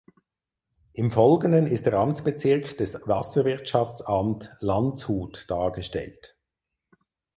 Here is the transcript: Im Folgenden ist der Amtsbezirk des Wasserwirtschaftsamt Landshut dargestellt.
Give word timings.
Im 0.93 1.11
Folgenden 1.11 1.67
ist 1.67 1.85
der 1.85 1.93
Amtsbezirk 1.93 2.75
des 2.75 3.01
Wasserwirtschaftsamt 3.07 4.51
Landshut 4.59 5.45
dargestellt. 5.47 6.35